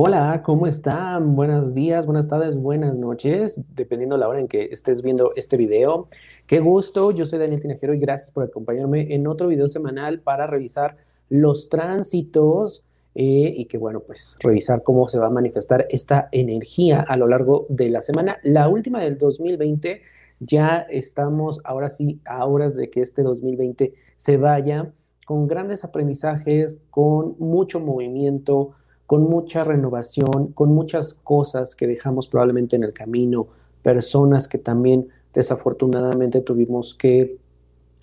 [0.00, 1.34] Hola, ¿cómo están?
[1.34, 5.56] Buenos días, buenas tardes, buenas noches, dependiendo de la hora en que estés viendo este
[5.56, 6.06] video.
[6.46, 10.46] Qué gusto, yo soy Daniel Tinajero y gracias por acompañarme en otro video semanal para
[10.46, 10.98] revisar
[11.28, 12.84] los tránsitos
[13.16, 17.26] eh, y que bueno, pues revisar cómo se va a manifestar esta energía a lo
[17.26, 18.38] largo de la semana.
[18.44, 20.02] La última del 2020,
[20.38, 24.92] ya estamos ahora sí a horas de que este 2020 se vaya
[25.26, 28.76] con grandes aprendizajes, con mucho movimiento
[29.08, 33.46] con mucha renovación, con muchas cosas que dejamos probablemente en el camino,
[33.82, 37.38] personas que también desafortunadamente tuvimos que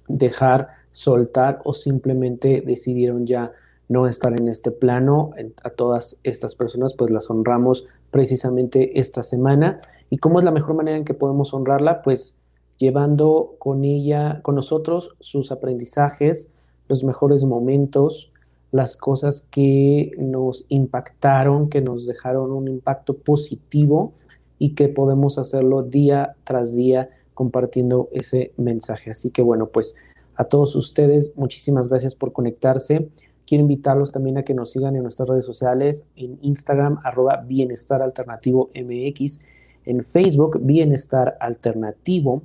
[0.08, 3.52] dejar, soltar o simplemente decidieron ya
[3.88, 5.30] no estar en este plano.
[5.64, 9.81] A todas estas personas pues las honramos precisamente esta semana.
[10.09, 12.02] ¿Y cómo es la mejor manera en que podemos honrarla?
[12.02, 12.39] Pues
[12.78, 16.52] llevando con ella, con nosotros, sus aprendizajes,
[16.88, 18.31] los mejores momentos,
[18.76, 24.12] las cosas que nos impactaron, que nos dejaron un impacto positivo
[24.59, 29.12] y que podemos hacerlo día tras día compartiendo ese mensaje.
[29.12, 29.95] Así que bueno, pues
[30.36, 33.08] a todos ustedes, muchísimas gracias por conectarse.
[33.48, 38.02] Quiero invitarlos también a que nos sigan en nuestras redes sociales, en Instagram, arroba Bienestar
[38.02, 39.39] Alternativo MX,
[39.86, 42.42] en Facebook, Bienestar Alternativo,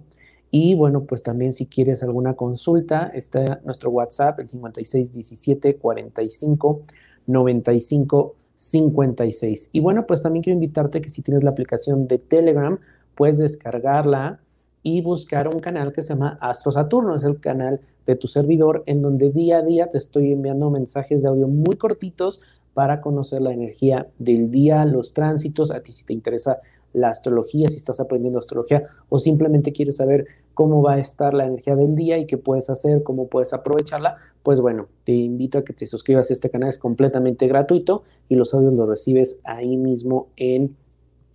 [0.50, 6.82] y bueno, pues también si quieres alguna consulta, está nuestro WhatsApp, el 5617 45
[7.26, 9.70] 95 56.
[9.72, 12.78] Y bueno, pues también quiero invitarte que si tienes la aplicación de Telegram,
[13.14, 14.40] puedes descargarla
[14.82, 17.14] y buscar un canal que se llama Astro Saturno.
[17.14, 21.22] Es el canal de tu servidor en donde día a día te estoy enviando mensajes
[21.22, 22.42] de audio muy cortitos
[22.74, 25.70] para conocer la energía del día, los tránsitos.
[25.70, 26.58] A ti si te interesa
[26.92, 31.46] la astrología, si estás aprendiendo astrología o simplemente quieres saber cómo va a estar la
[31.46, 35.64] energía del día y qué puedes hacer, cómo puedes aprovecharla, pues bueno, te invito a
[35.64, 39.76] que te suscribas a este canal, es completamente gratuito y los audios los recibes ahí
[39.76, 40.76] mismo en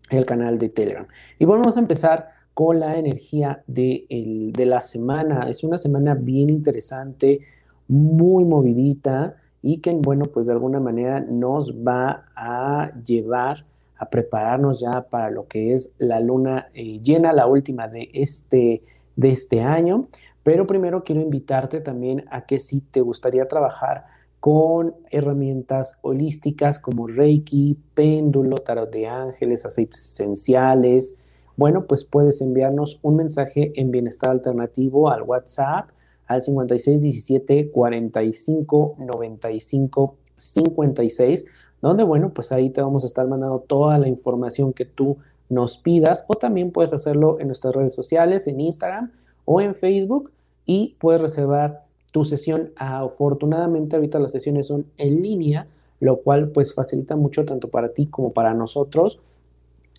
[0.09, 1.07] el canal de Telegram.
[1.39, 4.05] Y vamos a empezar con la energía de,
[4.53, 5.49] de la semana.
[5.49, 7.41] Es una semana bien interesante,
[7.87, 13.65] muy movidita y que, bueno, pues de alguna manera nos va a llevar
[13.97, 18.83] a prepararnos ya para lo que es la luna eh, llena, la última de este,
[19.15, 20.07] de este año.
[20.43, 24.05] Pero primero quiero invitarte también a que si te gustaría trabajar
[24.39, 31.17] con herramientas holísticas como Reiki, péndulo, tarot de ángeles, aceites esenciales,
[31.57, 35.89] bueno, pues puedes enviarnos un mensaje en bienestar alternativo al WhatsApp
[36.27, 41.45] al 5617 45 95 56
[41.87, 45.17] donde, bueno, pues ahí te vamos a estar mandando toda la información que tú
[45.49, 49.11] nos pidas o también puedes hacerlo en nuestras redes sociales, en Instagram
[49.45, 50.31] o en Facebook
[50.65, 52.71] y puedes reservar tu sesión.
[52.75, 55.67] Afortunadamente ahorita las sesiones son en línea,
[55.99, 59.21] lo cual pues facilita mucho tanto para ti como para nosotros.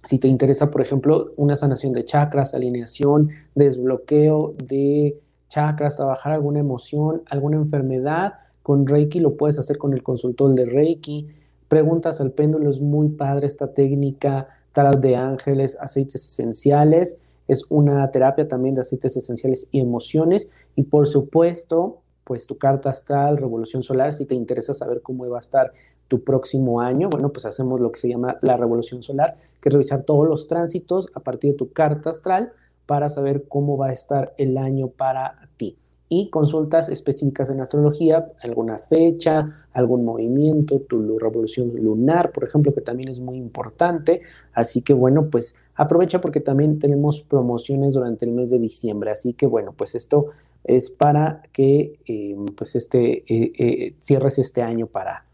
[0.03, 6.59] Si te interesa, por ejemplo, una sanación de chakras, alineación, desbloqueo de chakras, trabajar alguna
[6.59, 11.29] emoción, alguna enfermedad, con Reiki lo puedes hacer con el consultor de Reiki
[11.69, 17.19] Preguntas al péndulo es muy padre esta técnica, tarot de ángeles, aceites esenciales,
[17.49, 22.91] es una terapia también de aceites esenciales y emociones y por supuesto, pues tu carta
[22.91, 25.73] astral, revolución solar, si te interesa saber cómo va a estar
[26.09, 29.73] tu próximo año, bueno, pues hacemos lo que se llama la revolución solar, que es
[29.73, 32.53] revisar todos los tránsitos a partir de tu carta astral
[32.87, 35.77] para saber cómo va a estar el año para ti.
[36.09, 42.81] Y consultas específicas en astrología, alguna fecha, algún movimiento, tu revolución lunar, por ejemplo, que
[42.81, 44.23] también es muy importante.
[44.55, 49.11] Así que bueno, pues aprovecha porque también tenemos promociones durante el mes de diciembre.
[49.11, 50.29] Así que bueno, pues esto
[50.65, 55.26] es para que eh, pues este, eh, eh, cierres este año para,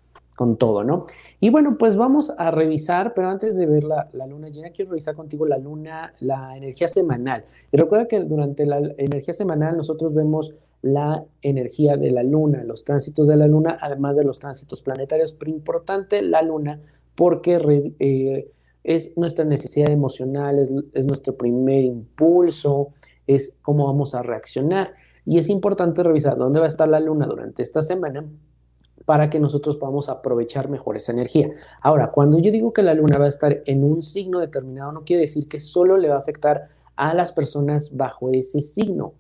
[0.43, 1.07] con todo, ¿no?
[1.39, 5.15] Y bueno, pues vamos a revisar, pero antes de ver la, luna llena, quiero revisar
[5.15, 7.45] contigo la luna, la energía semanal.
[7.71, 12.85] Y recuerda que durante la energía semanal nosotros vemos la energía de la luna, los
[12.85, 16.81] tránsitos de la luna, además de los tránsitos planetarios, pero importante la luna
[17.15, 18.51] porque eh,
[18.83, 22.89] es nuestra necesidad emocional, es, es nuestro primer impulso,
[23.29, 24.95] es cómo vamos a reaccionar.
[25.25, 28.25] Y es importante revisar dónde va a estar la luna durante esta semana
[29.05, 31.51] para que nosotros podamos aprovechar mejor esa energía.
[31.81, 35.05] Ahora, cuando yo digo que la luna va a estar en un signo determinado, no
[35.05, 39.15] quiere decir que solo le va a afectar a las personas bajo ese signo.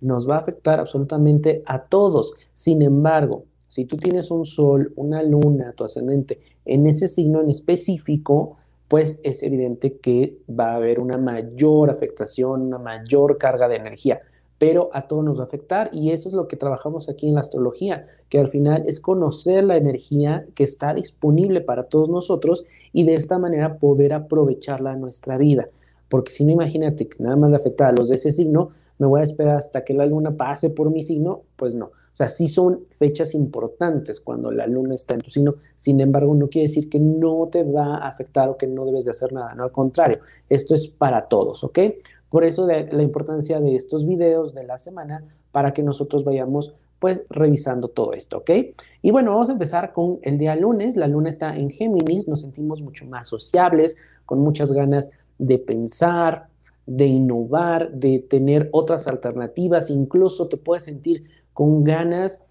[0.00, 2.34] Nos va a afectar absolutamente a todos.
[2.54, 7.50] Sin embargo, si tú tienes un sol, una luna, tu ascendente en ese signo en
[7.50, 8.56] específico,
[8.88, 14.22] pues es evidente que va a haber una mayor afectación, una mayor carga de energía.
[14.58, 17.34] Pero a todos nos va a afectar y eso es lo que trabajamos aquí en
[17.34, 22.64] la astrología, que al final es conocer la energía que está disponible para todos nosotros
[22.92, 25.68] y de esta manera poder aprovecharla en nuestra vida.
[26.08, 29.06] Porque si no, imagínate que nada más le afecta a los de ese signo, me
[29.06, 31.86] voy a esperar hasta que la luna pase por mi signo, pues no.
[31.86, 36.34] O sea, sí son fechas importantes cuando la luna está en tu signo, sin embargo,
[36.34, 39.32] no quiere decir que no te va a afectar o que no debes de hacer
[39.32, 40.18] nada, no, al contrario,
[40.48, 41.78] esto es para todos, ¿ok?
[42.30, 47.22] Por eso la importancia de estos videos de la semana para que nosotros vayamos pues
[47.30, 48.50] revisando todo esto, ¿ok?
[49.02, 50.96] Y bueno, vamos a empezar con el día lunes.
[50.96, 53.96] La luna está en Géminis, nos sentimos mucho más sociables,
[54.26, 56.48] con muchas ganas de pensar,
[56.86, 62.44] de innovar, de tener otras alternativas, incluso te puedes sentir con ganas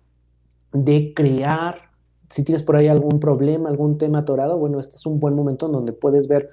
[0.71, 1.89] de crear.
[2.29, 5.65] Si tienes por ahí algún problema, algún tema atorado, bueno, este es un buen momento
[5.65, 6.51] en donde puedes ver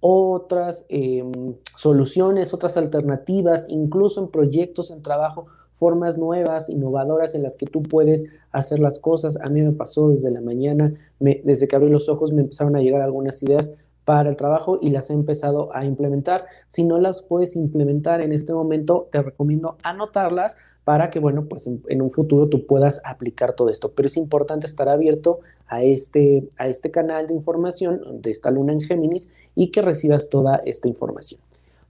[0.00, 7.56] otras em, soluciones, otras alternativas, incluso en proyectos, en trabajo, formas nuevas, innovadoras en las
[7.56, 9.38] que tú puedes hacer las cosas.
[9.40, 12.80] A mí me pasó desde la mañana, desde que abrí los ojos me empezaron a
[12.80, 13.74] llegar algunas ideas
[14.04, 16.46] para el trabajo y las he empezado a implementar.
[16.66, 21.66] Si no las puedes implementar en este momento, te recomiendo anotarlas para que, bueno, pues
[21.66, 23.92] en, un futuro tú puedas aplicar todo esto.
[23.92, 28.72] Pero es importante estar abierto a este, a este canal de información de esta luna
[28.72, 31.40] en Géminis y que recibas toda esta información.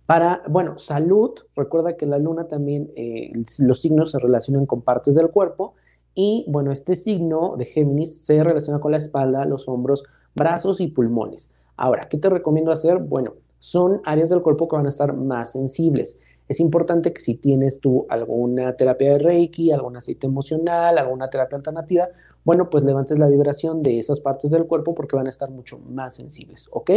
[0.07, 5.15] Para, bueno, salud, recuerda que la luna también, eh, los signos se relacionan con partes
[5.15, 5.75] del cuerpo
[6.15, 10.05] y, bueno, este signo de Géminis se relaciona con la espalda, los hombros,
[10.35, 11.53] brazos y pulmones.
[11.77, 12.99] Ahora, ¿qué te recomiendo hacer?
[12.99, 16.19] Bueno, son áreas del cuerpo que van a estar más sensibles.
[16.51, 21.57] Es importante que si tienes tú alguna terapia de Reiki, algún aceite emocional, alguna terapia
[21.57, 22.09] alternativa,
[22.45, 25.79] bueno, pues levantes la vibración de esas partes del cuerpo porque van a estar mucho
[25.79, 26.91] más sensibles, ¿ok?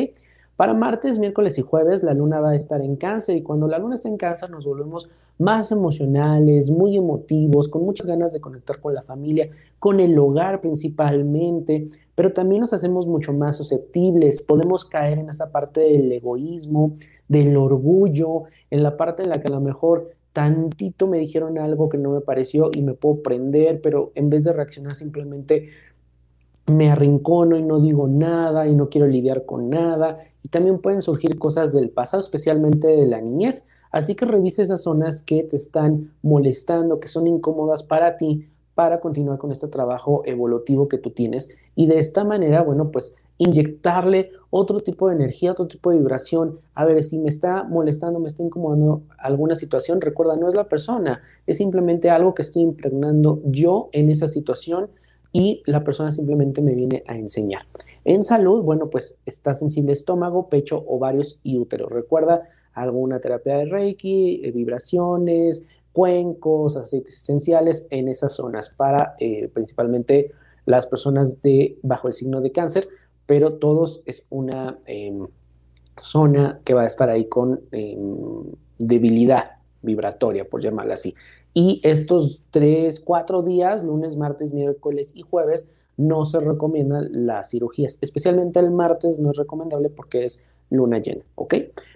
[0.55, 3.77] Para martes, miércoles y jueves la luna va a estar en cáncer y cuando la
[3.77, 5.07] luna está en cáncer nos volvemos
[5.38, 10.61] más emocionales, muy emotivos, con muchas ganas de conectar con la familia, con el hogar
[10.61, 16.94] principalmente, pero también nos hacemos mucho más susceptibles, podemos caer en esa parte del egoísmo,
[17.28, 21.90] del orgullo, en la parte en la que a lo mejor tantito me dijeron algo
[21.90, 25.70] que no me pareció y me puedo prender, pero en vez de reaccionar simplemente
[26.66, 30.20] me arrincono y no digo nada y no quiero lidiar con nada.
[30.42, 33.66] Y también pueden surgir cosas del pasado, especialmente de la niñez.
[33.92, 39.00] Así que revise esas zonas que te están molestando, que son incómodas para ti, para
[39.00, 41.50] continuar con este trabajo evolutivo que tú tienes.
[41.75, 46.59] Y de esta manera, bueno, pues inyectarle otro tipo de energía, otro tipo de vibración.
[46.75, 50.69] A ver, si me está molestando, me está incomodando alguna situación, recuerda, no es la
[50.69, 54.89] persona, es simplemente algo que estoy impregnando yo en esa situación
[55.31, 57.63] y la persona simplemente me viene a enseñar.
[58.05, 61.89] En salud, bueno, pues está sensible estómago, pecho, ovarios y útero.
[61.89, 69.50] Recuerda alguna terapia de Reiki, eh, vibraciones, cuencos, aceites esenciales en esas zonas para eh,
[69.51, 70.31] principalmente
[70.67, 72.88] las personas de bajo el signo de cáncer,
[73.25, 75.28] pero todos es una em,
[76.02, 78.46] zona que va a estar ahí con em,
[78.78, 81.16] debilidad vibratoria, por llamarla así.
[81.54, 88.00] Y estos tres, cuatro días, lunes, martes, miércoles y jueves, no se recomiendan las cirugías.
[88.01, 90.39] Especialmente el martes no es recomendable porque es
[90.70, 91.56] luna llena, ¿ok?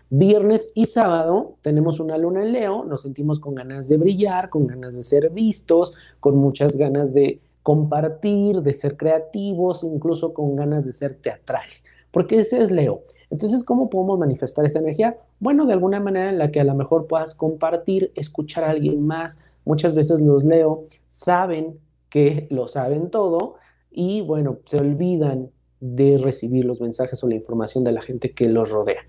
[0.10, 4.67] Viernes y sábado tenemos una luna en Leo, nos sentimos con ganas de brillar, con
[4.67, 10.86] ganas de ser vistos, con muchas ganas de compartir, de ser creativos, incluso con ganas
[10.86, 13.01] de ser teatrales, porque ese es Leo.
[13.29, 15.17] Entonces, ¿cómo podemos manifestar esa energía?
[15.41, 19.05] Bueno, de alguna manera en la que a lo mejor puedas compartir, escuchar a alguien
[19.05, 19.41] más.
[19.65, 23.55] Muchas veces los leo, saben que lo saben todo
[23.91, 28.47] y bueno, se olvidan de recibir los mensajes o la información de la gente que
[28.47, 29.01] los rodea.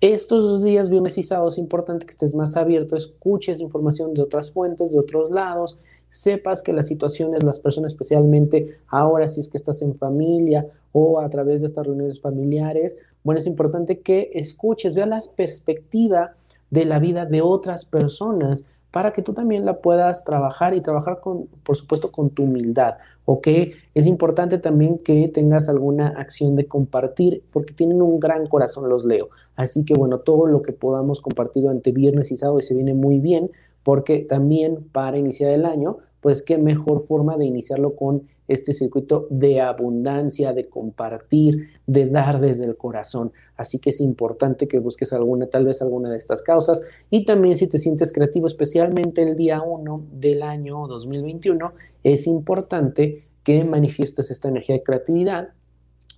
[0.00, 4.22] Estos dos días, viernes y sábado, es importante que estés más abierto, escuches información de
[4.22, 5.78] otras fuentes, de otros lados,
[6.10, 11.20] sepas que las situaciones, las personas especialmente ahora si es que estás en familia o
[11.20, 16.34] a través de estas reuniones familiares, bueno, es importante que escuches, veas la perspectiva
[16.70, 21.20] de la vida de otras personas para que tú también la puedas trabajar y trabajar
[21.20, 22.94] con, por supuesto, con tu humildad.
[23.24, 23.46] ¿Ok?
[23.94, 29.04] Es importante también que tengas alguna acción de compartir porque tienen un gran corazón, los
[29.04, 29.28] leo.
[29.54, 33.20] Así que bueno, todo lo que podamos compartir durante viernes y sábado se viene muy
[33.20, 33.50] bien
[33.82, 39.28] porque también para iniciar el año, pues qué mejor forma de iniciarlo con este circuito
[39.30, 43.32] de abundancia, de compartir, de dar desde el corazón.
[43.56, 46.82] Así que es importante que busques alguna, tal vez alguna de estas causas.
[47.10, 51.72] Y también si te sientes creativo, especialmente el día 1 del año 2021,
[52.02, 55.50] es importante que manifiestes esta energía de creatividad.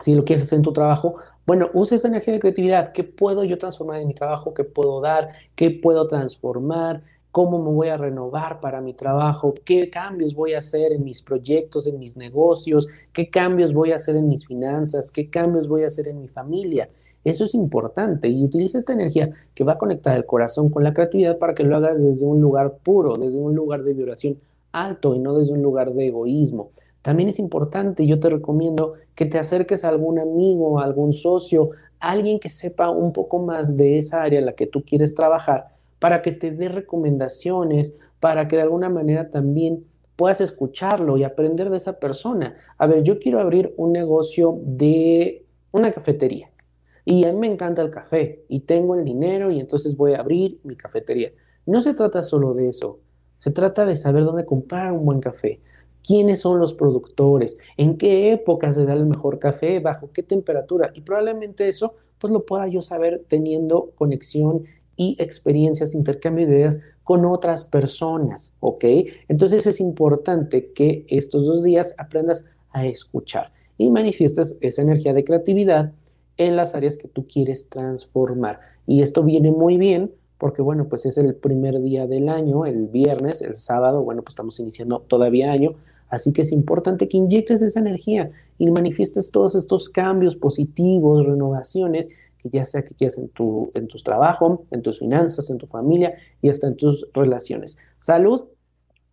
[0.00, 1.16] Si lo quieres hacer en tu trabajo,
[1.47, 2.92] bueno, usa esa energía de creatividad.
[2.92, 4.54] ¿Qué puedo yo transformar en mi trabajo?
[4.54, 5.33] ¿Qué puedo dar?
[5.54, 7.02] ¿Qué puedo transformar?
[7.32, 11.22] Cómo me voy a renovar para mi trabajo, qué cambios voy a hacer en mis
[11.22, 15.82] proyectos, en mis negocios, qué cambios voy a hacer en mis finanzas, qué cambios voy
[15.82, 16.90] a hacer en mi familia.
[17.24, 20.92] Eso es importante y utiliza esta energía que va a conectar el corazón con la
[20.92, 24.38] creatividad para que lo hagas desde un lugar puro, desde un lugar de vibración
[24.72, 26.70] alto y no desde un lugar de egoísmo.
[27.00, 31.70] También es importante, yo te recomiendo que te acerques a algún amigo, a algún socio,
[31.98, 35.68] alguien que sepa un poco más de esa área en la que tú quieres trabajar,
[36.02, 41.71] para que te dé recomendaciones, para que de alguna manera también puedas escucharlo y aprender
[41.71, 42.56] de esa persona.
[42.76, 46.50] A ver, yo quiero abrir un negocio de una cafetería
[47.04, 50.18] y a mí me encanta el café y tengo el dinero y entonces voy a
[50.18, 51.30] abrir mi cafetería.
[51.66, 52.99] No se trata solo de eso,
[53.37, 55.61] se trata de saber dónde comprar un buen café,
[56.04, 60.90] quiénes son los productores, en qué época se da el mejor café, bajo qué temperatura.
[60.97, 64.64] Y probablemente eso pues lo pueda yo saber teniendo conexión
[64.96, 68.84] y experiencias, intercambio de ideas con otras personas, ¿ok?
[69.28, 75.25] Entonces es importante que estos dos días aprendas a escuchar y manifiestas esa energía de
[75.25, 75.92] creatividad
[76.37, 78.61] en las áreas que tú quieres transformar.
[78.87, 82.88] Y esto viene muy bien porque bueno, pues es el primer día del año, el
[82.88, 85.75] viernes, el sábado, bueno, pues estamos iniciando todavía año,
[86.08, 92.08] así que es importante que inyectes esa energía y manifiestes todos estos cambios positivos, renovaciones,
[92.42, 95.66] que ya sea que quieras en tu, en tus trabajos, en tus finanzas, en tu
[95.66, 97.78] familia y hasta en tus relaciones.
[97.99, 98.49] Salud,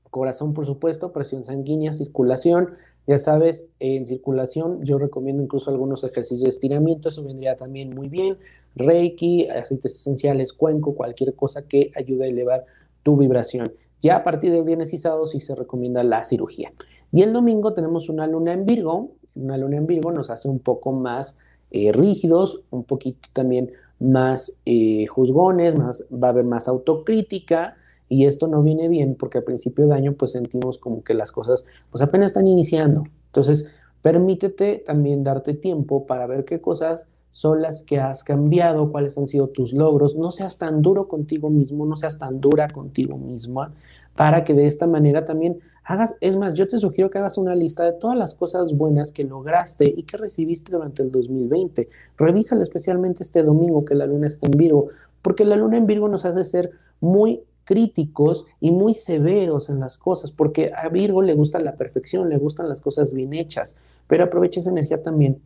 [0.10, 2.70] corazón por supuesto, presión sanguínea, circulación,
[3.08, 8.08] ya sabes, en circulación yo recomiendo incluso algunos ejercicios de estiramiento, eso vendría también muy
[8.08, 8.38] bien.
[8.76, 12.66] Reiki, aceites esenciales, cuenco, cualquier cosa que ayude a elevar
[13.02, 13.74] tu vibración.
[14.00, 16.72] Ya a partir del viernes y sábado sí se recomienda la cirugía.
[17.12, 19.12] Y el domingo tenemos una luna en Virgo.
[19.36, 21.40] Una luna en Virgo nos hace un poco más
[21.72, 27.76] eh, rígidos, un poquito también más eh, juzgones, más, va a haber más autocrítica
[28.08, 31.32] y esto no viene bien porque al principio de año pues sentimos como que las
[31.32, 33.04] cosas pues apenas están iniciando.
[33.28, 33.70] Entonces,
[34.02, 39.28] permítete también darte tiempo para ver qué cosas son las que has cambiado, cuáles han
[39.28, 40.16] sido tus logros.
[40.16, 43.74] No seas tan duro contigo mismo, no seas tan dura contigo misma,
[44.16, 45.60] para que de esta manera también
[45.90, 49.12] hagas, es más, yo te sugiero que hagas una lista de todas las cosas buenas
[49.12, 51.90] que lograste y que recibiste durante el 2020.
[52.16, 54.90] Revísala especialmente este domingo que la luna está en Virgo,
[55.24, 56.70] porque la luna en Virgo nos hace ser
[57.02, 62.30] muy críticos y muy severos en las cosas, porque a Virgo le gusta la perfección,
[62.30, 65.42] le gustan las cosas bien hechas, pero aprovecha esa energía también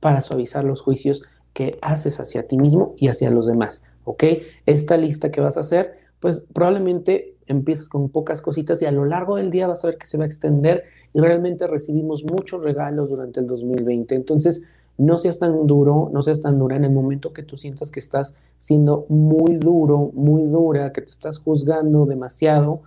[0.00, 1.22] para suavizar los juicios
[1.52, 4.24] que haces hacia ti mismo y hacia los demás, ¿ok?
[4.66, 9.04] Esta lista que vas a hacer, pues probablemente empiezas con pocas cositas y a lo
[9.04, 12.62] largo del día vas a ver que se va a extender y realmente recibimos muchos
[12.62, 14.14] regalos durante el 2020.
[14.14, 14.64] Entonces,
[14.98, 18.00] no seas tan duro, no seas tan dura en el momento que tú sientas que
[18.00, 22.82] estás siendo muy duro, muy dura, que te estás juzgando demasiado.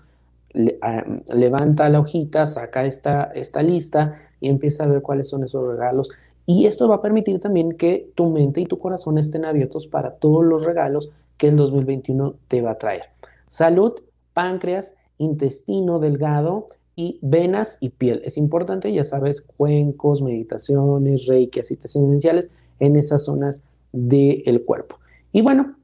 [0.81, 1.03] Ah,
[1.33, 6.11] levanta la hojita, saca esta, esta lista y empieza a ver cuáles son esos regalos.
[6.45, 10.11] Y esto va a permitir también que tu mente y tu corazón estén abiertos para
[10.11, 13.03] todos los regalos que el 2021 te va a traer.
[13.47, 13.93] Salud,
[14.33, 18.21] páncreas, intestino delgado, y venas y piel.
[18.23, 24.99] Es importante, ya sabes, cuencos, meditaciones, reiki, aceites esenciales en esas zonas del cuerpo.
[25.31, 25.75] Y bueno,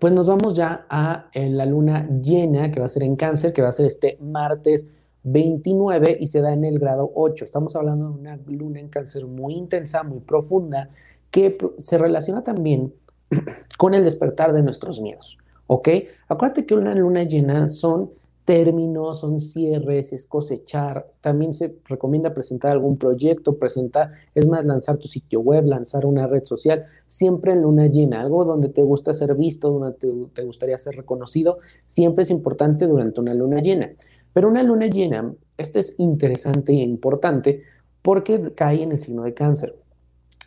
[0.00, 3.62] pues nos vamos ya a la luna llena que va a ser en cáncer, que
[3.62, 4.90] va a ser este martes
[5.22, 7.44] 29 y se da en el grado 8.
[7.44, 10.90] Estamos hablando de una luna en cáncer muy intensa, muy profunda,
[11.30, 12.92] que se relaciona también
[13.78, 15.38] con el despertar de nuestros miedos.
[15.74, 15.88] ¿Ok?
[16.28, 18.12] Acuérdate que una luna llena son
[18.44, 21.10] términos, son cierres, es cosechar.
[21.20, 26.28] También se recomienda presentar algún proyecto, presentar, es más, lanzar tu sitio web, lanzar una
[26.28, 30.78] red social, siempre en luna llena, algo donde te gusta ser visto, donde te, gustaría
[30.78, 33.90] ser reconocido, siempre es importante durante una luna llena.
[34.32, 37.62] Pero una luna llena, este es interesante e importante
[38.00, 39.74] porque cae en el signo de cáncer.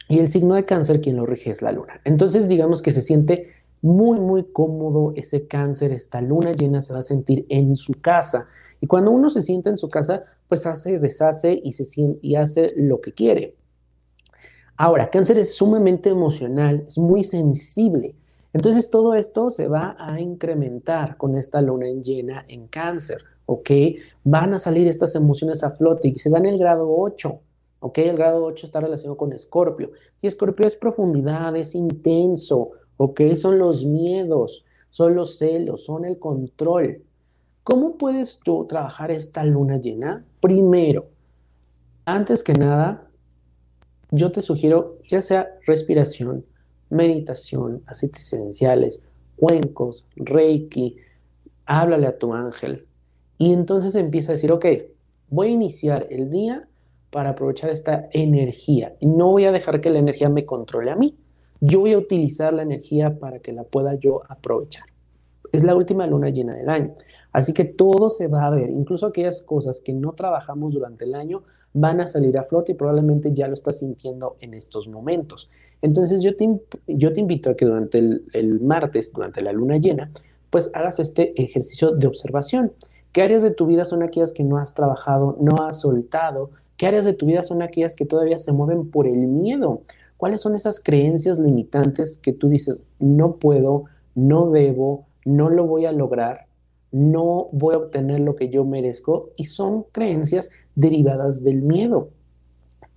[0.08, 2.00] Y el signo de cáncer, quien lo rige es la luna.
[2.06, 7.00] Entonces, digamos que se siente muy, muy cómodo ese cáncer, esta luna llena se va
[7.00, 8.48] a sentir en su casa.
[8.82, 12.36] Y cuando uno se siente en su casa, pues hace, deshace y, se siente, y
[12.36, 13.56] hace lo que quiere.
[14.76, 18.16] Ahora, cáncer es sumamente emocional, es muy sensible.
[18.54, 23.70] Entonces todo esto se va a incrementar con esta luna en llena en cáncer, ¿ok?
[24.24, 27.40] Van a salir estas emociones a flote y se dan el grado 8,
[27.80, 27.98] ¿ok?
[28.00, 29.92] El grado 8 está relacionado con Escorpio.
[30.22, 33.22] Y Escorpio es profundidad, es intenso, ¿ok?
[33.36, 37.04] Son los miedos, son los celos, son el control.
[37.64, 40.26] ¿Cómo puedes tú trabajar esta luna llena?
[40.40, 41.08] Primero,
[42.06, 43.08] antes que nada,
[44.12, 46.46] yo te sugiero ya sea respiración,
[46.90, 49.02] meditación, aceites esenciales,
[49.36, 50.98] cuencos, reiki,
[51.66, 52.86] háblale a tu ángel.
[53.38, 54.66] Y entonces empieza a decir, ok,
[55.30, 56.68] voy a iniciar el día
[57.12, 58.96] para aprovechar esta energía.
[59.02, 61.18] No voy a dejar que la energía me controle a mí.
[61.60, 64.86] Yo voy a utilizar la energía para que la pueda yo aprovechar.
[65.52, 66.94] Es la última luna llena del año.
[67.32, 71.16] Así que todo se va a ver, incluso aquellas cosas que no trabajamos durante el
[71.16, 75.50] año van a salir a flote y probablemente ya lo estás sintiendo en estos momentos.
[75.82, 76.44] Entonces yo te,
[77.20, 80.12] invito a que durante el, el martes, durante la luna llena,
[80.50, 82.74] pues hagas este ejercicio de observación.
[83.12, 86.52] ¿Qué áreas de tu vida son aquellas que no has trabajado, no has soltado?
[86.78, 89.82] ¿Qué áreas de tu vida son aquellas que todavía se mueven por el miedo?
[90.18, 95.86] ¿Cuáles son esas creencias limitantes que tú dices, no puedo, no debo, no lo voy
[95.86, 96.48] a lograr,
[96.92, 99.30] no voy a obtener lo que yo merezco?
[99.38, 102.10] Y son creencias derivadas del miedo.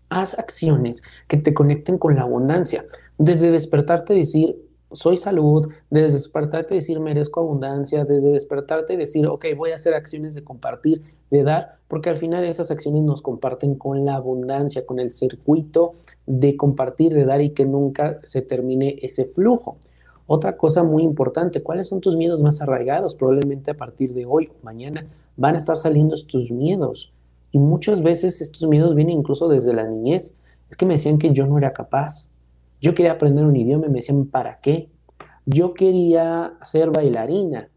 [0.08, 2.86] Haz acciones que te conecten con la abundancia.
[3.18, 9.26] Desde despertarte y decir, soy salud, desde despertarte y decir merezco abundancia, desde despertarte decir,
[9.26, 13.22] ok, voy a hacer acciones de compartir, de dar, porque al final esas acciones nos
[13.22, 15.94] comparten con la abundancia, con el circuito
[16.26, 19.76] de compartir, de dar y que nunca se termine ese flujo.
[20.26, 23.16] Otra cosa muy importante, ¿cuáles son tus miedos más arraigados?
[23.16, 25.06] Probablemente a partir de hoy o mañana
[25.36, 27.12] van a estar saliendo estos miedos.
[27.52, 30.34] Y muchas veces estos miedos vienen incluso desde la niñez.
[30.70, 32.29] Es que me decían que yo no era capaz,
[32.80, 34.88] yo quería aprender un idioma y me decían, ¿para qué?
[35.46, 37.68] Yo quería ser bailarina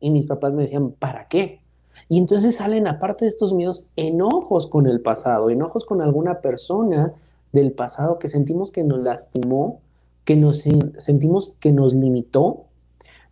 [0.00, 1.60] y mis papás me decían, ¿para qué?
[2.08, 7.12] Y entonces salen, aparte de estos miedos, enojos con el pasado, enojos con alguna persona
[7.52, 9.80] del pasado que sentimos que nos lastimó,
[10.24, 10.64] que nos
[10.98, 12.64] sentimos que nos limitó,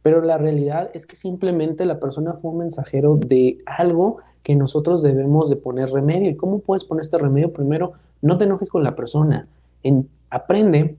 [0.03, 5.03] pero la realidad es que simplemente la persona fue un mensajero de algo que nosotros
[5.03, 6.31] debemos de poner remedio.
[6.31, 7.53] ¿Y cómo puedes poner este remedio?
[7.53, 9.49] Primero, no te enojes con la persona.
[10.35, 10.97] Aprende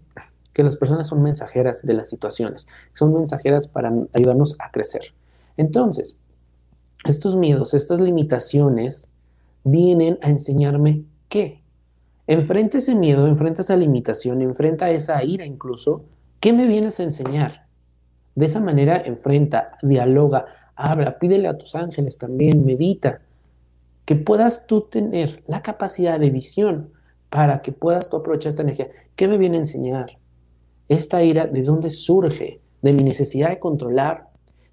[0.54, 5.14] que las personas son mensajeras de las situaciones, son mensajeras para ayudarnos a crecer.
[5.58, 6.18] Entonces,
[7.04, 9.12] estos miedos, estas limitaciones,
[9.66, 11.62] vienen a enseñarme qué.
[12.28, 16.06] Enfrenta ese miedo, enfrenta esa limitación, enfrenta esa ira incluso.
[16.40, 17.68] ¿Qué me vienes a enseñar?
[18.34, 20.46] De esa manera, enfrenta, dialoga,
[20.76, 23.22] habla, pídele a tus ángeles también, medita,
[24.06, 26.95] que puedas tú tener la capacidad de visión
[27.36, 28.88] para que puedas tú aprovechar esta energía.
[29.18, 30.18] ¿Qué me viene a enseñar?
[30.88, 32.62] Esta ira, ¿de dónde surge?
[32.82, 34.30] De mi necesidad de controlar,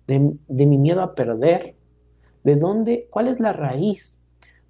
[0.06, 1.74] de, mi miedo a perder.
[2.44, 3.08] ¿De dónde?
[3.10, 4.20] ¿Cuál es la raíz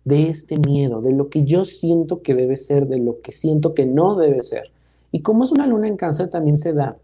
[0.06, 1.02] de este miedo?
[1.02, 4.40] De lo que yo siento que debe ser, de lo que siento que no debe
[4.40, 4.72] ser.
[5.10, 6.96] Y como es una luna en cáncer, también se da,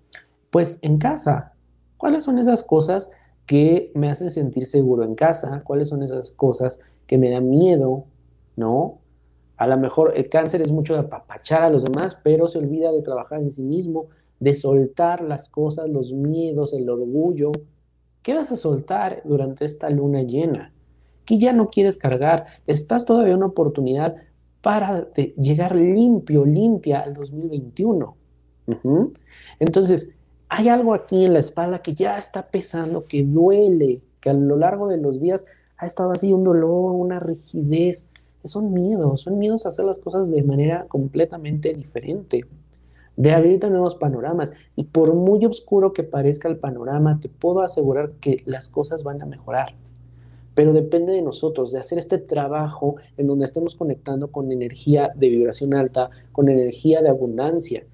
[0.51, 1.53] pues en casa.
[1.99, 3.11] ¿Cuáles son esas cosas
[3.45, 5.61] que me hacen sentir seguro en casa?
[5.67, 8.07] ¿Cuáles son esas cosas que me dan miedo?
[8.57, 9.01] ¿No?
[9.59, 12.93] A lo mejor el cáncer es mucho de apapachar a los demás, pero se olvida
[12.93, 14.07] de trabajar en sí mismo,
[14.41, 17.53] de soltar las cosas, los miedos, el orgullo.
[18.23, 20.73] ¿Qué vas a soltar durante esta luna llena?
[21.25, 22.47] ¿Qué ya no quieres cargar?
[22.67, 24.17] Estás todavía en una oportunidad
[24.63, 28.17] para llegar limpio, limpia al 2021.
[29.59, 30.11] Entonces,
[30.49, 34.57] hay algo aquí en la espalda que ya está pesando, que duele, que a lo
[34.57, 38.09] largo de los días ha estado así un dolor, una rigidez.
[38.49, 42.45] Son miedos, son miedos a hacer las cosas de manera completamente diferente
[43.19, 44.53] de abrirte nuevos panoramas.
[44.77, 49.21] Y por muy oscuro que parezca el panorama, te puedo asegurar que las cosas van
[49.21, 49.75] a mejorar.
[50.55, 55.29] Pero depende de nosotros, de hacer este trabajo en donde estemos conectando con energía de
[55.29, 57.85] vibración alta, con energía de abundancia.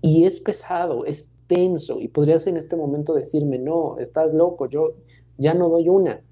[0.00, 2.00] Y es pesado, es tenso.
[2.00, 4.94] Y podrías en este momento decirme, no, estás loco, yo
[5.36, 6.22] ya no doy una.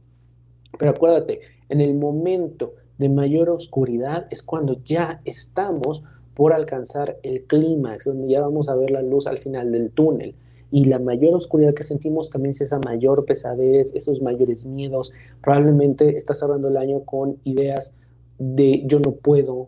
[0.79, 2.73] Pero acuérdate, en el momento
[3.03, 8.77] de mayor oscuridad es cuando ya estamos por alcanzar el clímax, donde ya vamos a
[8.77, 10.37] ver la luz al final del túnel.
[10.71, 15.13] Y la mayor oscuridad que sentimos también es esa mayor pesadez, esos mayores miedos.
[15.43, 17.93] Probablemente estás cerrando el año con ideas
[18.39, 19.67] de yo no puedo,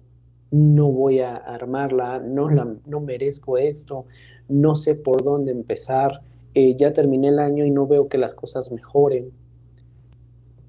[0.53, 4.07] no voy a armarla, no, la, no merezco esto,
[4.49, 6.23] no sé por dónde empezar,
[6.55, 9.33] eh, ya terminé el año y no veo que las cosas mejoren.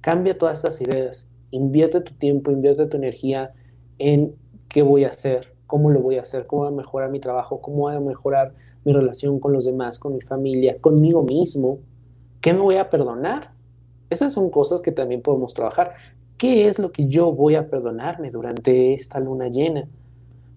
[0.01, 3.53] Cambia todas estas ideas, invierte tu tiempo, invierte tu energía
[3.97, 4.35] en
[4.67, 7.61] qué voy a hacer, cómo lo voy a hacer, cómo voy a mejorar mi trabajo,
[7.61, 11.79] cómo voy a mejorar mi relación con los demás, con mi familia, conmigo mismo,
[12.41, 13.51] qué me voy a perdonar.
[14.09, 15.93] Esas son cosas que también podemos trabajar.
[16.37, 19.87] ¿Qué es lo que yo voy a perdonarme durante esta luna llena?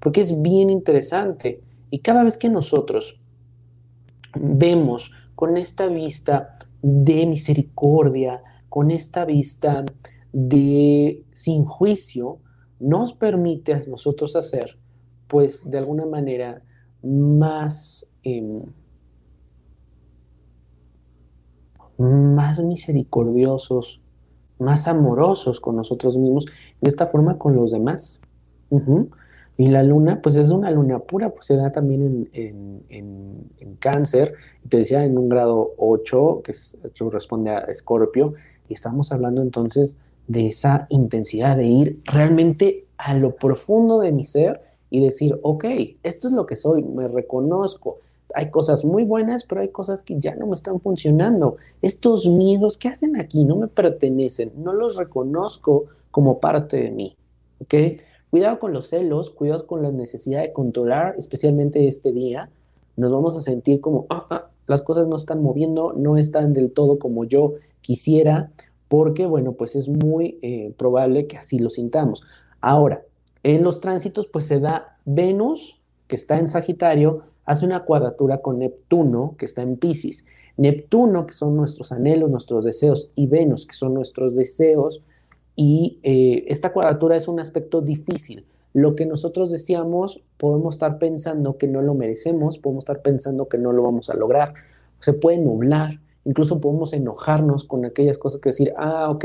[0.01, 1.63] Porque es bien interesante.
[1.91, 3.19] Y cada vez que nosotros
[4.39, 9.85] vemos con esta vista de misericordia, con esta vista
[10.33, 12.39] de sin juicio,
[12.81, 14.79] nos permite a nosotros hacer
[15.29, 16.63] pues de alguna manera
[17.03, 18.63] más, em,
[21.99, 24.01] más misericordiosos,
[24.59, 26.47] más amorosos con nosotros mismos
[26.81, 28.21] de esta forma con los demás.
[29.57, 34.35] Y la luna, pues es una luna pura, pues se da también en, en, cáncer,
[34.69, 36.53] te decía en un grado 8, que
[36.99, 38.35] corresponde a Escorpio,
[38.69, 39.97] y estamos hablando entonces
[40.29, 44.61] de esa intensidad de ir realmente a lo profundo de mi ser
[44.91, 45.65] y decir, ok,
[46.03, 47.99] esto es lo que soy, me reconozco.
[48.35, 51.57] Hay cosas muy buenas, pero hay cosas que ya no me están funcionando.
[51.83, 53.45] Estos miedos, ¿qué hacen aquí?
[53.45, 57.17] No me pertenecen, no los reconozco como parte de mí.
[57.61, 57.75] ¿Ok?
[58.31, 62.51] Cuidado con los celos, cuidado con la necesidad de controlar, especialmente este día.
[62.97, 66.71] Nos vamos a sentir como, ah, ah, las cosas no están moviendo, no están del
[66.71, 68.51] todo como yo quisiera,
[68.89, 72.25] porque, bueno, pues es muy eh, probable que así lo sintamos.
[72.61, 73.03] Ahora,
[73.43, 78.59] en los tránsitos, pues se da Venus, que está en Sagitario, hace una cuadratura con
[78.59, 80.27] Neptuno, que está en Pisces.
[80.57, 85.03] Neptuno, que son nuestros anhelos, nuestros deseos, y Venus, que son nuestros deseos,
[85.55, 88.45] y eh, esta cuadratura es un aspecto difícil.
[88.75, 93.59] Lo que nosotros deseamos, podemos estar pensando que no lo merecemos, podemos estar pensando que
[93.59, 94.55] no lo vamos a lograr,
[95.01, 99.25] se puede nublar, incluso podemos enojarnos con aquellas cosas que decir, ah, ok,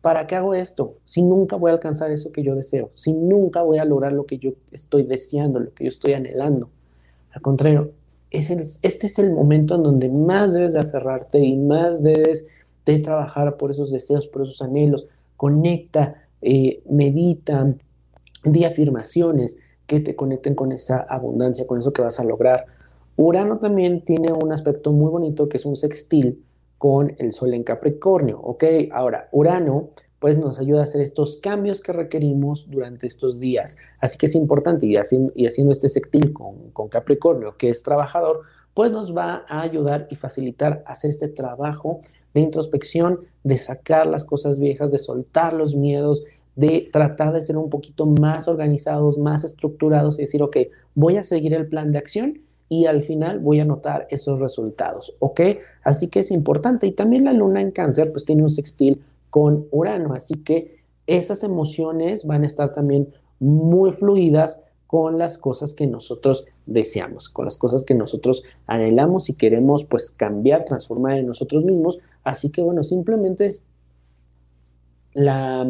[0.00, 0.94] ¿para qué hago esto?
[1.04, 4.24] Si nunca voy a alcanzar eso que yo deseo, si nunca voy a lograr lo
[4.24, 6.70] que yo estoy deseando, lo que yo estoy anhelando.
[7.32, 7.92] Al contrario,
[8.30, 12.46] este es el momento en donde más debes de aferrarte y más debes
[12.86, 15.06] de trabajar por esos deseos, por esos anhelos.
[15.36, 17.74] Conecta, eh, medita,
[18.42, 22.64] di afirmaciones que te conecten con esa abundancia, con eso que vas a lograr.
[23.16, 26.42] Urano también tiene un aspecto muy bonito que es un sextil
[26.78, 28.64] con el Sol en Capricornio, ¿ok?
[28.92, 33.76] Ahora, Urano pues nos ayuda a hacer estos cambios que requerimos durante estos días.
[34.00, 37.82] Así que es importante, y haciendo, y haciendo este sextil con, con Capricornio, que es
[37.82, 42.00] trabajador, pues nos va a ayudar y facilitar hacer este trabajo
[42.34, 46.22] de introspección, de sacar las cosas viejas, de soltar los miedos,
[46.54, 50.56] de tratar de ser un poquito más organizados, más estructurados y decir, ok,
[50.94, 55.14] voy a seguir el plan de acción y al final voy a notar esos resultados,
[55.18, 55.40] ¿ok?
[55.84, 56.86] Así que es importante.
[56.86, 61.42] Y también la luna en cáncer pues tiene un sextil con Urano, así que esas
[61.42, 67.58] emociones van a estar también muy fluidas con las cosas que nosotros deseamos, con las
[67.58, 71.98] cosas que nosotros anhelamos y queremos pues cambiar, transformar en nosotros mismos.
[72.24, 73.66] Así que bueno, simplemente es
[75.12, 75.68] la,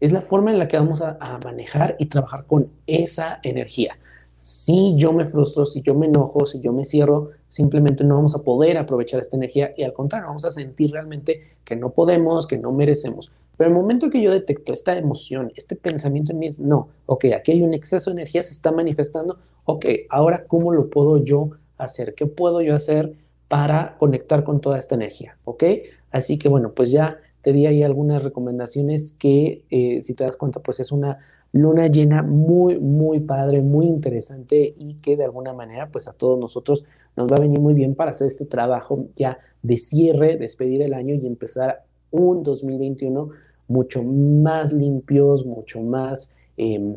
[0.00, 3.96] es la forma en la que vamos a, a manejar y trabajar con esa energía.
[4.40, 8.34] Si yo me frustro, si yo me enojo, si yo me cierro, simplemente no vamos
[8.34, 12.46] a poder aprovechar esta energía y al contrario, vamos a sentir realmente que no podemos,
[12.46, 13.32] que no merecemos.
[13.56, 17.26] Pero el momento que yo detecto esta emoción, este pensamiento en mí es, no, ok,
[17.36, 21.50] aquí hay un exceso de energía, se está manifestando, ok, ahora ¿cómo lo puedo yo
[21.76, 22.14] hacer?
[22.14, 23.14] ¿Qué puedo yo hacer
[23.48, 25.36] para conectar con toda esta energía?
[25.44, 25.64] ¿Ok?
[26.12, 30.36] Así que bueno, pues ya te di ahí algunas recomendaciones que, eh, si te das
[30.36, 31.18] cuenta, pues es una
[31.52, 36.38] luna llena muy, muy padre, muy interesante y que de alguna manera pues a todos
[36.38, 36.84] nosotros
[37.16, 40.94] nos va a venir muy bien para hacer este trabajo ya de cierre, despedir el
[40.94, 43.30] año y empezar un 2021
[43.66, 46.96] mucho más limpios, mucho más, em,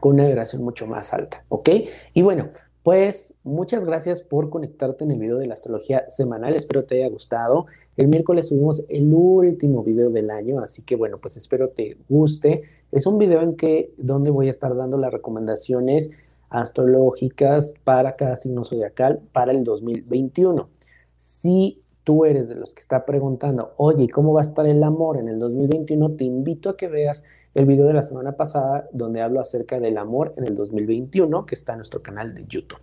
[0.00, 1.70] con una vibración mucho más alta, ¿ok?
[2.14, 2.50] Y bueno,
[2.82, 7.08] pues muchas gracias por conectarte en el video de la astrología semanal, espero te haya
[7.08, 7.66] gustado.
[7.96, 12.62] El miércoles subimos el último video del año, así que bueno, pues espero te guste.
[12.90, 16.10] Es un video en que donde voy a estar dando las recomendaciones
[16.48, 20.68] astrológicas para cada signo zodiacal para el 2021.
[21.18, 25.18] Si tú eres de los que está preguntando, oye, ¿cómo va a estar el amor
[25.18, 26.12] en el 2021?
[26.12, 27.24] Te invito a que veas
[27.54, 31.54] el video de la semana pasada donde hablo acerca del amor en el 2021 que
[31.54, 32.80] está en nuestro canal de YouTube.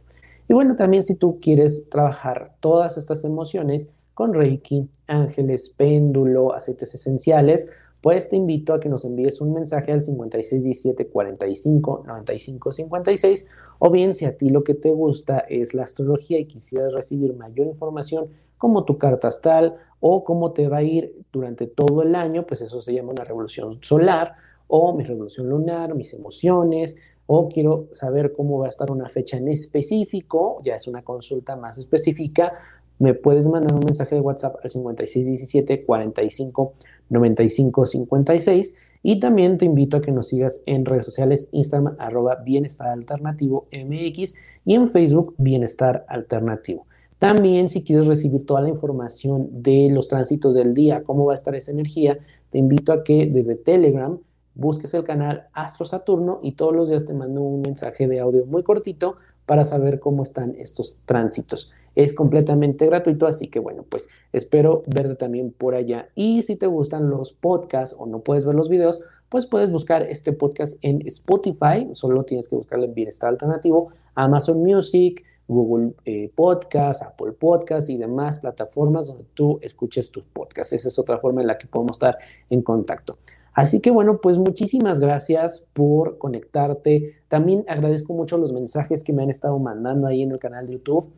[0.47, 6.93] Y bueno, también si tú quieres trabajar todas estas emociones con Reiki, ángeles, péndulo, aceites
[6.93, 7.71] esenciales,
[8.05, 13.89] pues te invito a que nos envíes un mensaje al 5617 45 95 56 o
[13.89, 17.65] bien si a ti lo que te gusta es la astrología y quisieras recibir mayor
[17.65, 18.27] información
[18.59, 22.61] como tu carta astral o cómo te va a ir durante todo el año, pues
[22.61, 24.35] eso se llama una revolución solar
[24.67, 29.37] o mi revolución lunar, mis emociones, o quiero saber cómo va a estar una fecha
[29.37, 32.53] en específico, ya es una consulta más específica,
[32.99, 36.73] me puedes mandar un mensaje de WhatsApp al 5617 45
[37.09, 42.35] 95 56 y también te invito a que nos sigas en redes sociales Instagram arroba
[42.35, 44.33] bienestar alternativo MX
[44.65, 46.87] y en Facebook bienestar alternativo.
[47.19, 51.35] También si quieres recibir toda la información de los tránsitos del día, cómo va a
[51.35, 52.17] estar esa energía,
[52.49, 54.17] te invito a que desde Telegram
[54.53, 58.45] busques el canal Astro Saturno y todos los días te mando un mensaje de audio
[58.45, 61.71] muy cortito para saber cómo están estos tránsitos.
[61.95, 66.09] Es completamente gratuito, así que bueno, pues espero verte también por allá.
[66.13, 70.03] Y si te gustan los podcasts o no puedes ver los videos, pues puedes buscar
[70.03, 76.31] este podcast en Spotify, solo tienes que buscarlo en Bienestar Alternativo, Amazon Music, Google eh,
[76.33, 80.73] Podcast, Apple Podcast y demás plataformas donde tú escuches tus podcasts.
[80.73, 82.17] Esa es otra forma en la que podemos estar
[82.49, 83.17] en contacto.
[83.53, 87.15] Así que bueno, pues muchísimas gracias por conectarte.
[87.29, 90.73] También agradezco mucho los mensajes que me han estado mandando ahí en el canal de
[90.73, 91.09] YouTube.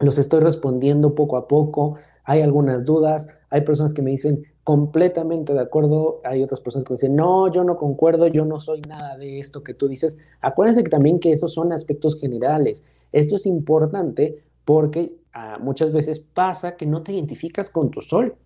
[0.00, 1.96] Los estoy respondiendo poco a poco.
[2.24, 3.28] Hay algunas dudas.
[3.50, 6.20] Hay personas que me dicen completamente de acuerdo.
[6.24, 9.38] Hay otras personas que me dicen, no, yo no concuerdo, yo no soy nada de
[9.38, 10.18] esto que tú dices.
[10.40, 12.84] Acuérdense que también que esos son aspectos generales.
[13.12, 18.36] Esto es importante porque ah, muchas veces pasa que no te identificas con tu sol.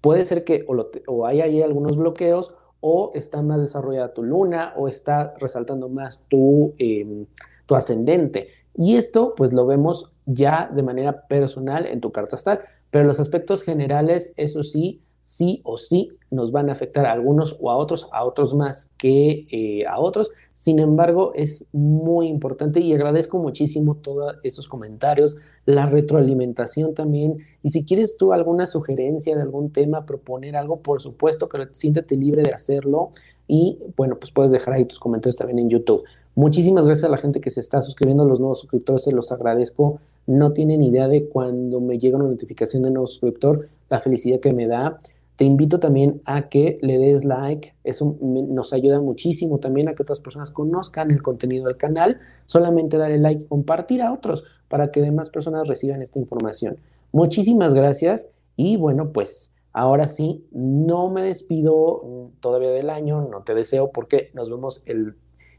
[0.00, 0.66] Puede ser que
[1.06, 6.24] o, hay ahí algunos bloqueos o está más desarrollada tu luna o está resaltando más
[6.28, 7.26] tu, em,
[7.66, 8.48] tu ascendente.
[8.76, 12.60] Y esto pues lo vemos ya de manera personal en tu carta astral,
[12.90, 17.56] pero los aspectos generales, eso sí, sí o sí nos van a afectar a algunos
[17.60, 20.30] o a otros, a otros más que eh, a otros.
[20.54, 27.38] Sin embargo, es muy importante y agradezco muchísimo todos esos comentarios, la retroalimentación también.
[27.62, 32.16] Y si quieres tú alguna sugerencia de algún tema, proponer algo, por supuesto que siéntete
[32.16, 33.10] libre de hacerlo.
[33.48, 36.04] Y bueno, pues puedes dejar ahí tus comentarios también en YouTube.
[36.36, 39.32] Muchísimas gracias a la gente que se está suscribiendo, a los nuevos suscriptores, se los
[39.32, 40.00] agradezco.
[40.26, 44.52] No tienen idea de cuando me llega una notificación de nuevo suscriptor, la felicidad que
[44.52, 45.00] me da.
[45.36, 50.02] Te invito también a que le des like, eso nos ayuda muchísimo también a que
[50.02, 52.18] otras personas conozcan el contenido del canal.
[52.44, 56.76] Solamente darle like y compartir a otros para que demás personas reciban esta información.
[57.12, 63.40] Muchísimas gracias y bueno, pues ahora sí, no me despido mm, todavía del año, no
[63.42, 65.16] te deseo porque nos vemos el,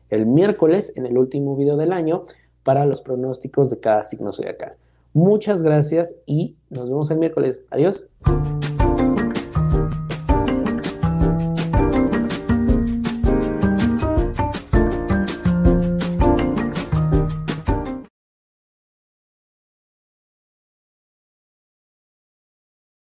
[0.10, 2.26] el miércoles en el último video del año
[2.64, 4.74] para los pronósticos de cada signo zodiacal.
[5.14, 7.64] Muchas gracias y nos vemos el miércoles.
[7.72, 8.06] Adiós.